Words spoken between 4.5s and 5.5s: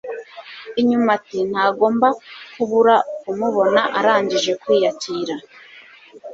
kwiyakira